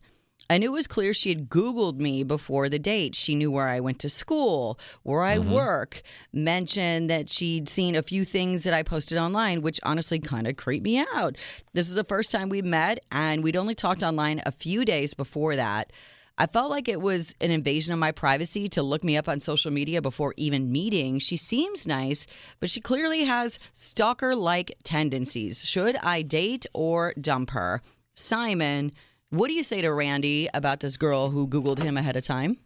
[0.49, 3.15] Knew it was clear she had Googled me before the date.
[3.15, 5.51] She knew where I went to school, where I mm-hmm.
[5.51, 6.01] work,
[6.33, 10.55] mentioned that she'd seen a few things that I posted online, which honestly kind of
[10.55, 11.37] creeped me out.
[11.73, 15.13] This is the first time we met, and we'd only talked online a few days
[15.13, 15.91] before that.
[16.39, 19.39] I felt like it was an invasion of my privacy to look me up on
[19.39, 21.17] social media before even meeting.
[21.17, 22.27] She seems nice,
[22.59, 25.65] but she clearly has stalker like tendencies.
[25.65, 27.81] Should I date or dump her?
[28.13, 28.91] Simon,
[29.29, 32.57] what do you say to Randy about this girl who Googled him ahead of time?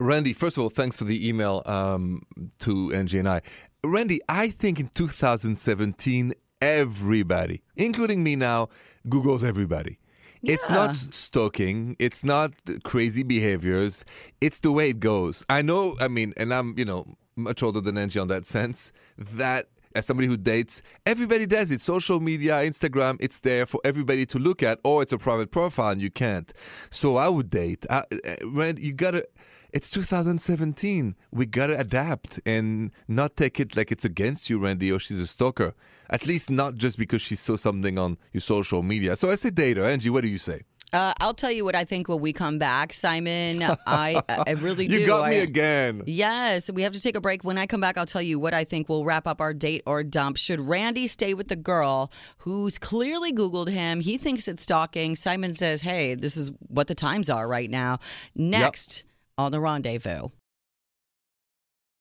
[0.00, 2.22] Randy, first of all, thanks for the email um,
[2.60, 3.42] to Angie and I.
[3.84, 8.68] Randy, I think in 2017, everybody, including me now,
[9.08, 9.98] Googles everybody.
[10.42, 10.54] Yeah.
[10.54, 11.96] It's not stalking.
[11.98, 14.04] It's not crazy behaviors.
[14.40, 15.44] It's the way it goes.
[15.48, 18.92] I know, I mean, and I'm, you know, much older than Angie on that sense,
[19.16, 21.80] that as somebody who dates, everybody does it.
[21.80, 25.90] Social media, Instagram, it's there for everybody to look at, or it's a private profile
[25.92, 26.52] and you can't.
[26.90, 27.86] So I would date.
[27.90, 29.26] I, uh, Randy, you gotta.
[29.72, 31.16] It's 2017.
[31.30, 35.26] We gotta adapt and not take it like it's against you, Randy, or she's a
[35.26, 35.74] stalker.
[36.10, 39.16] At least not just because she saw something on your social media.
[39.16, 39.84] So I say date her.
[39.84, 40.64] Angie, what do you say?
[40.92, 43.62] Uh, I'll tell you what I think when we come back, Simon.
[43.86, 45.00] I I really do.
[45.00, 46.02] You got me I- again.
[46.06, 47.44] Yes, we have to take a break.
[47.44, 49.82] When I come back, I'll tell you what I think will wrap up our date
[49.86, 50.36] or dump.
[50.36, 54.00] Should Randy stay with the girl who's clearly Googled him?
[54.00, 55.16] He thinks it's stalking.
[55.16, 57.98] Simon says, hey, this is what the times are right now.
[58.34, 59.04] Next
[59.38, 60.28] on the rendezvous.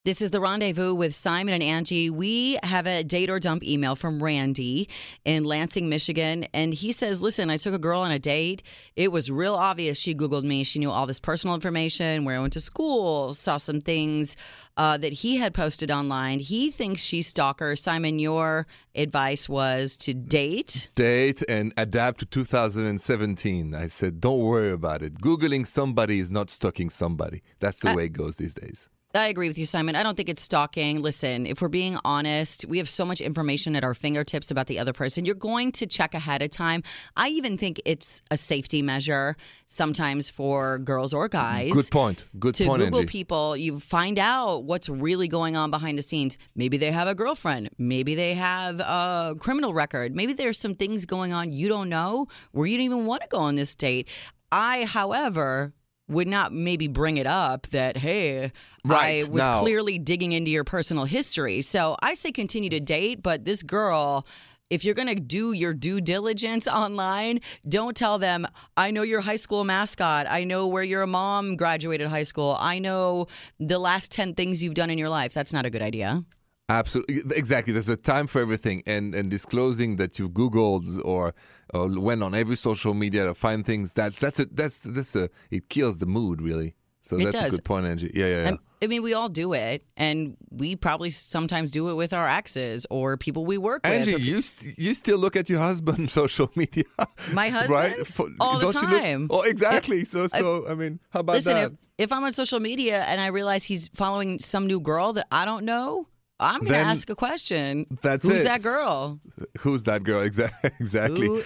[0.04, 2.10] This is the rendezvous with Simon and Angie.
[2.10, 4.90] We have a date or dump email from Randy
[5.26, 6.48] in Lansing, Michigan.
[6.56, 8.64] And he says, Listen, I took a girl on a date.
[8.96, 10.64] It was real obvious she Googled me.
[10.64, 14.36] She knew all this personal information, where I went to school, saw some things
[14.76, 16.40] uh, that he had posted online.
[16.40, 17.76] He thinks she's stalker.
[17.76, 20.90] Simon, your advice was to date.
[20.96, 23.76] Date and adapt to 2017.
[23.76, 25.22] I said, don't worry about it.
[25.22, 27.44] Googling somebody is not stalking somebody.
[27.60, 28.90] That's the way it goes these days.
[29.14, 29.96] I agree with you, Simon.
[29.96, 31.02] I don't think it's stalking.
[31.02, 34.80] Listen, if we're being honest, we have so much information at our fingertips about the
[34.80, 35.26] other person.
[35.26, 36.84] You're going to check ahead of time.
[37.18, 39.36] I even think it's a safety measure
[39.68, 41.74] sometimes for girls or guys.
[41.74, 42.24] Good point.
[42.40, 43.12] Good to point, Google Angie.
[43.12, 46.38] people, you find out what's really going on behind the scenes.
[46.56, 47.70] Maybe they have a girlfriend.
[47.78, 50.16] Maybe they have a criminal record.
[50.16, 53.28] Maybe there's some things going on you don't know where you don't even want to
[53.28, 54.08] go on this date.
[54.52, 55.74] I, however,
[56.12, 58.52] would not maybe bring it up that, hey,
[58.86, 61.62] Right, I was now- clearly digging into your personal history.
[61.62, 64.26] So I say continue to date, but this girl.
[64.70, 68.48] If you're going to do your due diligence online, don't tell them,
[68.78, 70.28] I know your high school mascot.
[70.30, 72.56] I know where your mom graduated high school.
[72.58, 73.28] I know
[73.60, 75.34] the last 10 things you've done in your life.
[75.34, 76.24] That's not a good idea.
[76.70, 77.74] Absolutely, exactly.
[77.74, 81.34] There's a time for everything, and and disclosing that you've Googled or,
[81.74, 83.94] or went on every social media to find things.
[83.94, 86.76] That's that's a that's that's a it kills the mood really.
[87.04, 87.54] So It that's does.
[87.54, 88.12] a good point, Angie.
[88.14, 88.52] Yeah, yeah, yeah.
[88.52, 92.28] I- I mean, we all do it, and we probably sometimes do it with our
[92.28, 93.94] exes or people we work with.
[93.94, 96.86] Angie, you st- you still look at your husband's social media,
[97.32, 98.08] My husband, right?
[98.08, 99.28] For- All the you look- time.
[99.30, 100.04] oh, exactly.
[100.04, 101.72] so so I mean, how about Listen, that?
[101.74, 101.78] if,
[102.10, 105.46] if I'm on social media and I realize he's following some new girl that I
[105.46, 106.08] don't know,
[106.42, 107.86] I'm going to ask a question.
[108.02, 108.46] That's Who's it.
[108.46, 109.20] that girl?
[109.60, 110.22] Who's that girl?
[110.32, 110.72] Exactly.
[110.80, 111.28] Exactly.
[111.28, 111.44] Who,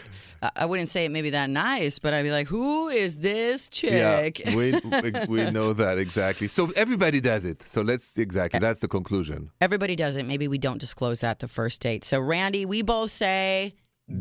[0.56, 4.40] I- wouldn't say it maybe that nice, but I'd be like, who is this chick?
[4.40, 4.74] Yeah, we
[5.28, 6.48] we know that exactly.
[6.48, 7.62] So everybody does it.
[7.64, 9.50] So let's exactly that's the conclusion.
[9.62, 10.26] Everybody does it.
[10.26, 12.04] Maybe we don't disclose that the first date.
[12.04, 13.74] So, Randy, we both say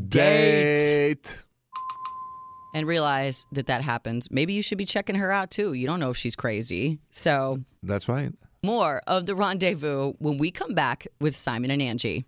[0.08, 1.44] Date.
[2.74, 4.30] and realize that that happens.
[4.30, 5.72] Maybe you should be checking her out too.
[5.74, 6.98] You don't know if she's crazy.
[7.10, 8.32] So, That's right.
[8.64, 12.24] More of the rendezvous when we come back with Simon and Angie.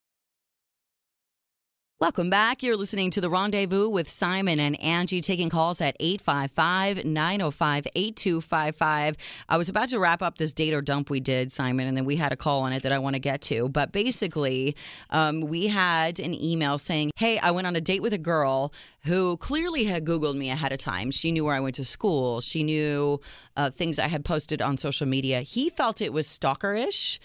[1.98, 2.62] Welcome back.
[2.62, 9.16] You're listening to The Rendezvous with Simon and Angie, taking calls at 855 905 8255.
[9.48, 12.04] I was about to wrap up this date or dump we did, Simon, and then
[12.04, 13.70] we had a call on it that I want to get to.
[13.70, 14.76] But basically,
[15.08, 18.74] um, we had an email saying, Hey, I went on a date with a girl
[19.04, 21.10] who clearly had Googled me ahead of time.
[21.10, 23.22] She knew where I went to school, she knew
[23.56, 25.40] uh, things I had posted on social media.
[25.40, 27.20] He felt it was stalkerish.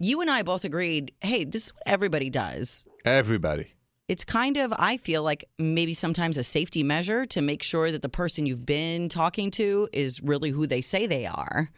[0.00, 3.72] You and I both agreed, Hey, this is what everybody does Everybody.
[4.08, 8.02] It's kind of i feel like maybe sometimes a safety measure to make sure that
[8.02, 11.70] the person you've been talking to is really who they say they are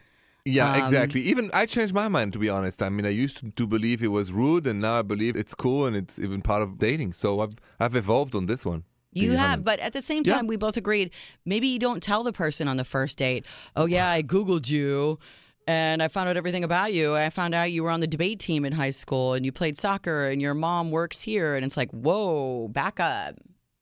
[0.47, 1.21] Yeah, Um, exactly.
[1.31, 2.81] Even I changed my mind to be honest.
[2.87, 5.55] I mean, I used to, to believe it was rude, and now I believe it's
[5.55, 7.13] cool and it's even part of dating.
[7.13, 8.83] So I've I've evolved on this one.
[9.23, 10.33] you have but at the same Yeah.
[10.35, 11.09] time we both agreed
[11.51, 13.43] maybe you don't tell the person on the first date
[13.79, 15.17] oh yeah i googled you
[15.67, 18.39] and i found out everything about you i found out you were on the debate
[18.39, 21.77] team in high school and you played soccer and your mom works here and it's
[21.77, 23.35] like whoa back up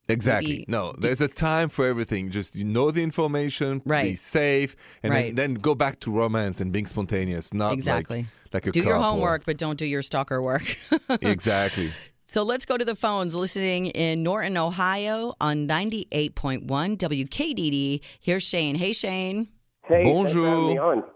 [0.09, 0.51] Exactly.
[0.51, 2.29] maybe- No, there's a time for everything.
[2.29, 4.03] Just you know the information, right.
[4.03, 5.33] be safe, and Right.
[5.33, 7.53] then, then go back to romance and being spontaneous.
[7.53, 8.25] Not Exactly.
[8.51, 9.03] like, a do your couple.
[9.11, 10.77] homework but don't do your stalker work
[11.21, 11.93] exactly.
[12.27, 13.33] So let's go to the phones.
[13.33, 18.01] Listening in Norton, Ohio on 98.1 WKDD.
[18.19, 18.75] Here's Shane.
[18.75, 19.47] Hey, Shane.
[19.87, 21.12] Hey, Bonjour.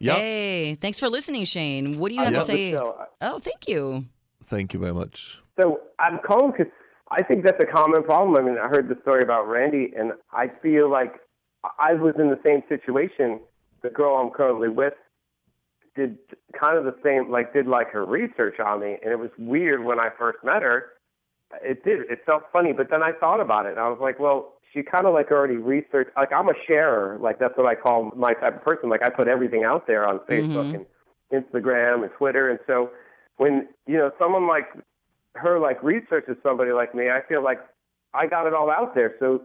[0.00, 0.16] Yep.
[0.16, 1.98] Hey, thanks for listening, Shane.
[1.98, 2.74] What do you I have to say?
[2.74, 4.06] Oh, thank you.
[4.46, 5.38] Thank you very much.
[5.60, 6.72] So I'm calling because
[7.10, 8.36] I think that's a common problem.
[8.36, 11.20] I mean, I heard the story about Randy, and I feel like
[11.78, 13.40] I was in the same situation.
[13.82, 14.94] The girl I'm currently with
[15.94, 16.18] did
[16.58, 19.84] kind of the same, like did like her research on me, and it was weird
[19.84, 20.86] when I first met her.
[21.62, 22.10] It did.
[22.10, 24.82] It felt funny, but then I thought about it, and I was like, well, she
[24.82, 26.10] kind of like already researched.
[26.16, 27.18] Like I'm a sharer.
[27.20, 28.88] Like that's what I call my type of person.
[28.88, 30.84] Like I put everything out there on Facebook mm-hmm.
[31.32, 32.90] and Instagram and Twitter, and so
[33.36, 34.68] when you know someone like
[35.34, 37.58] her like researches somebody like me, I feel like
[38.14, 39.14] I got it all out there.
[39.18, 39.42] So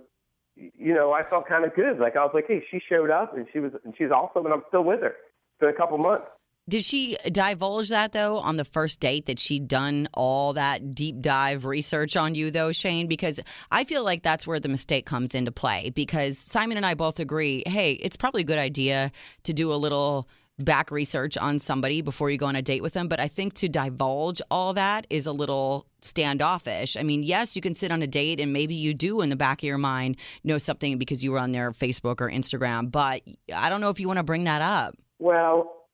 [0.55, 1.99] you know, I felt kind of good.
[1.99, 4.53] Like I was like, hey, she showed up and she was and she's awesome, and
[4.53, 5.15] I'm still with her.
[5.15, 6.27] It's been a couple months.
[6.67, 11.21] Did she divulge that, though, on the first date that she'd done all that deep
[11.21, 13.06] dive research on you, though, Shane?
[13.06, 13.39] Because
[13.71, 15.91] I feel like that's where the mistake comes into play.
[15.91, 19.12] Because Simon and I both agree hey, it's probably a good idea
[19.43, 22.93] to do a little back research on somebody before you go on a date with
[22.93, 23.08] them.
[23.08, 26.97] But I think to divulge all that is a little standoffish.
[26.97, 29.36] I mean, yes, you can sit on a date and maybe you do in the
[29.36, 32.89] back of your mind know something because you were on their Facebook or Instagram.
[32.89, 33.21] But
[33.54, 34.95] I don't know if you want to bring that up.
[35.19, 35.85] Well,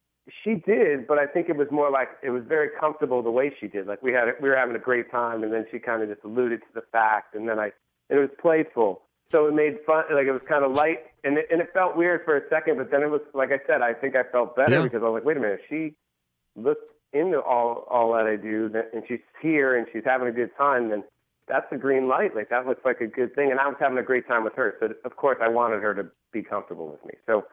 [0.44, 3.52] she did, but I think it was more like it was very comfortable the way
[3.58, 3.86] she did.
[3.86, 6.22] Like we had we were having a great time, and then she kind of just
[6.24, 7.72] alluded to the fact, and then I
[8.08, 10.04] and it was playful, so it made fun.
[10.12, 12.76] Like it was kind of light, and it, and it felt weird for a second,
[12.78, 14.82] but then it was like I said, I think I felt better Yeah.
[14.84, 15.94] because I was like, wait a minute, she
[16.54, 20.50] looked into all all that I do, and she's here and she's having a good
[20.56, 21.02] time, then
[21.48, 22.36] that's a green light.
[22.36, 24.54] Like that looks like a good thing, and I was having a great time with
[24.54, 24.76] her.
[24.78, 27.14] So of course I wanted her to be comfortable with me.
[27.26, 27.44] So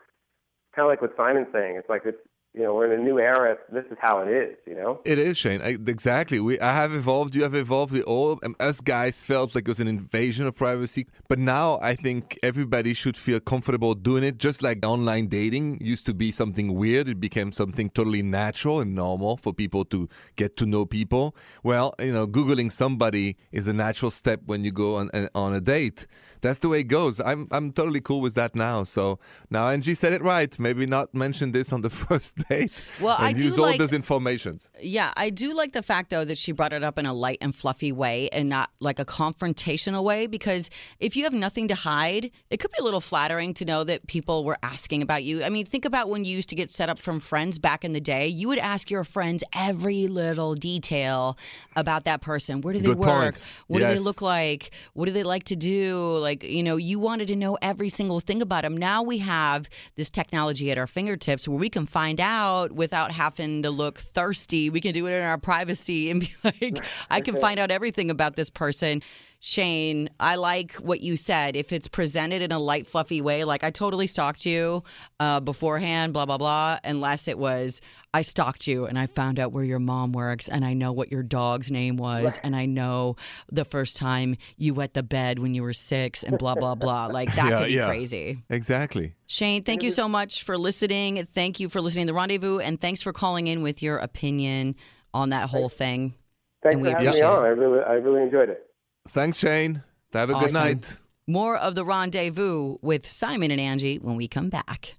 [0.75, 1.75] kind of like what Simon's saying.
[1.77, 2.19] It's like it's
[2.53, 3.57] you know we're in a new era.
[3.71, 4.57] This is how it is.
[4.65, 5.01] You know.
[5.05, 5.61] It is Shane.
[5.61, 6.39] I, exactly.
[6.39, 7.35] We I have evolved.
[7.35, 7.91] You have evolved.
[7.91, 11.07] We all um, us guys felt like it was an invasion of privacy.
[11.27, 14.39] But now I think everybody should feel comfortable doing it.
[14.39, 18.95] Just like online dating used to be something weird, it became something totally natural and
[18.95, 21.35] normal for people to get to know people.
[21.63, 25.61] Well, you know, googling somebody is a natural step when you go on on a
[25.61, 26.07] date.
[26.41, 27.19] That's the way it goes.
[27.19, 28.83] I'm I'm totally cool with that now.
[28.85, 30.57] So now Angi said it right.
[30.59, 32.83] Maybe not mention this on the first date.
[33.01, 34.69] Well, I and do use all like- those informations.
[34.81, 37.39] Yeah, I do like the fact though that she brought it up in a light
[37.41, 41.75] and fluffy way and not like a confrontational way because if you have nothing to
[41.75, 45.43] hide, it could be a little flattering to know that people were asking about you.
[45.43, 47.91] I mean, think about when you used to get set up from friends back in
[47.91, 48.27] the day.
[48.27, 51.37] You would ask your friends every little detail
[51.75, 52.61] about that person.
[52.61, 53.09] Where do they Good work?
[53.09, 53.43] point.
[53.67, 54.71] What do they look like?
[54.93, 56.17] What do they like to do?
[56.17, 58.77] Like, you know, you wanted to know every single thing about him.
[58.77, 63.63] Now we have this technology at our fingertips where we can find out without having
[63.63, 64.69] to look thirsty.
[64.69, 68.09] We can do it in our privacy and be like, I can find out everything
[68.09, 69.01] about this person.
[69.41, 71.55] Shane, I like what you said.
[71.55, 74.83] If it's presented in a light, fluffy way, like I totally stalked you
[75.21, 77.79] uh, beforehand, blah, blah, blah, unless it was,
[78.13, 81.09] I stalked you and I found out where your mom works and I know what
[81.09, 83.15] your dog's name was and I know
[83.49, 87.05] the first time you wet the bed when you were six and blah, blah, blah.
[87.05, 87.87] Like that Yeah, could be yeah.
[87.87, 88.43] crazy.
[88.49, 89.13] Exactly.
[89.27, 91.25] Shane, thank you so much for listening.
[91.25, 94.75] Thank you for listening to The Rendezvous and thanks for calling in with your opinion
[95.13, 96.13] on that whole thing.
[96.61, 97.43] Thanks And for we having me on.
[97.45, 98.65] I really I really enjoyed it.
[99.07, 99.83] Thanks, Shane.
[100.13, 100.97] Have a good night.
[101.27, 104.95] More of The Rendezvous with Simon and Angi when we come back.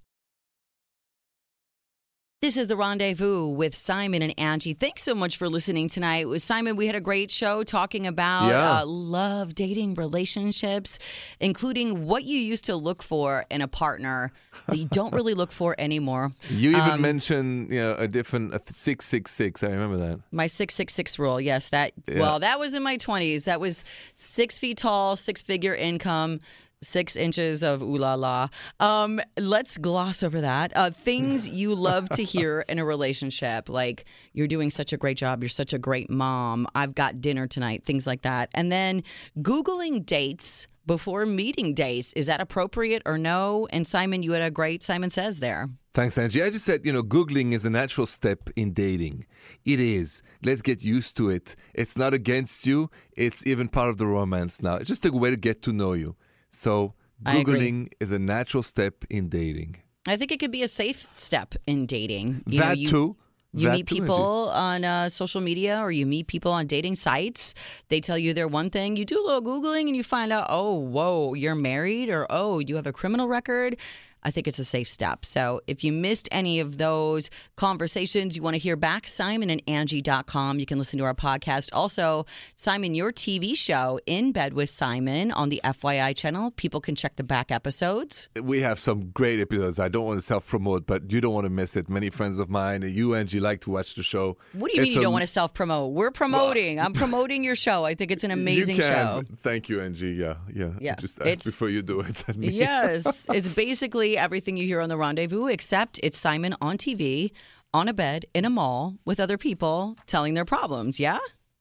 [2.43, 4.75] This is the rendezvous with Simon and Angi.
[4.75, 6.27] Thanks so much for listening tonight.
[6.27, 8.81] With Simon, we had a great show talking about Yeah.
[8.81, 10.99] uh, love, dating, relationships,
[11.39, 14.33] including what you used to look for in a partner
[14.69, 16.33] that you don't really look for anymore.
[16.49, 19.63] You even Um, mentioned you know a different a six six six.
[19.63, 20.21] I remember that.
[20.33, 21.43] My six six six rule.
[21.43, 21.93] Yes, that.
[22.09, 23.45] Well, that was in my twenties.
[23.45, 26.41] That was six feet tall, six figure income.
[26.83, 28.49] Six inches of ooh la la.
[28.81, 30.73] Um, let's gloss over that.
[30.75, 35.19] Uh, things you love to hear in a relationship, like you're doing such a great
[35.19, 38.49] job, you're such a great mom, I've got dinner tonight, things like that.
[38.55, 39.03] And then
[39.43, 42.13] Googling dates before meeting dates.
[42.15, 43.69] Is that appropriate or no?
[43.71, 45.69] And Simon, you had a great Simon Says there.
[45.93, 46.45] Thanks, Angi.
[46.45, 49.27] I just said, you know, Googling is a natural step in dating.
[49.65, 50.23] It is.
[50.43, 51.57] Let's get used to it.
[51.75, 54.77] It's not against you, it's even part of the romance now.
[54.77, 56.17] It's just a way to get to know you.
[56.51, 56.95] So,
[57.25, 59.77] Googling is a natural step in dating.
[60.07, 62.43] I think it could be a safe step in dating.
[62.47, 63.17] You know, that you- too.
[63.53, 66.95] You That meet too, people on uh, social media or you meet people on dating
[66.95, 67.53] sites.
[67.89, 68.95] They tell you they're one thing.
[68.95, 72.61] You do a little Googling and you find out, oh, whoa, you're married or oh,
[72.61, 73.77] you have a criminal record.
[74.23, 75.25] I think it's a safe step.
[75.25, 79.65] So if you missed any of those conversations, you want to hear back, Simon and
[79.67, 80.59] Angi.com.
[80.59, 81.71] You can listen to our podcast.
[81.73, 86.51] Also, Simon, your TV show, In Bed with Simon, on the FYI channel.
[86.53, 88.29] People can check the back episodes.
[88.43, 89.79] We have some great episodes.
[89.79, 91.89] I don't want to self promote, but you don't want to miss it.
[91.89, 94.37] Many friends of mine, you, Angi, like to watch the show.
[94.53, 95.93] What do you mean you a- don't want to self promote?
[95.95, 96.81] We're promoting.
[96.85, 97.85] I'm promoting your show.
[97.85, 99.23] I think it's an amazing show.
[99.43, 100.17] Thank you, Angi.
[100.17, 100.71] Yeah, yeah.
[100.81, 102.25] Yeah, Just it's- prefer you do it.
[102.41, 107.33] Yes, it's basically everything you hear on the rendezvous, except it's Simon on TV,
[107.73, 110.99] on a bed, in a mall, with other people telling their problems.
[111.01, 111.19] Yeah?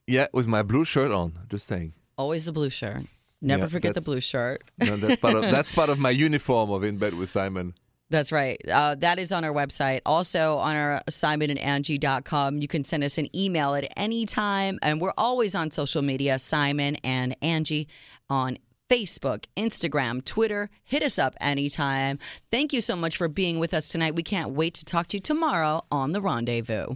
[0.08, 1.38] Yeah, with my blue shirt on.
[1.50, 1.93] Just saying.
[2.18, 3.04] Always the blue shirt.
[3.41, 4.64] Never Yeah, forget the blue shirt.
[4.80, 7.74] No, that's part of that's part of my uniform of in bed with Simon.
[8.10, 8.60] That's right.
[8.68, 10.02] Uh, that is on our website.
[10.04, 12.58] Also on our simonandangie.com.
[12.60, 14.80] You can send us an email at any time.
[14.82, 17.88] And we're always on social media, Simon and Angi
[18.30, 18.58] on
[18.90, 20.70] Facebook, Instagram, Twitter.
[20.84, 22.20] Hit us up anytime.
[22.52, 24.16] Thank you so much for being with us tonight.
[24.16, 26.96] We can't wait to talk to you tomorrow on The Rendezvous.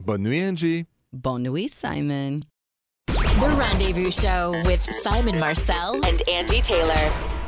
[0.00, 0.86] Bonne nuit, Angi.
[1.12, 2.44] Bonne nuit, Simon.
[3.06, 7.39] The Rendezvous Show with Simon Marcel and Angi Taylor.